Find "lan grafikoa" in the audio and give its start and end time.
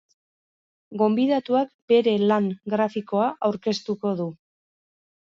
2.31-3.29